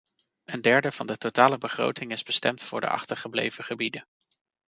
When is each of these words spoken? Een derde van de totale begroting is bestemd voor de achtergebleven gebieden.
Een 0.45 0.61
derde 0.61 0.91
van 0.91 1.07
de 1.07 1.17
totale 1.17 1.57
begroting 1.57 2.11
is 2.11 2.23
bestemd 2.23 2.61
voor 2.61 2.81
de 2.81 2.87
achtergebleven 2.87 3.63
gebieden. 3.63 4.07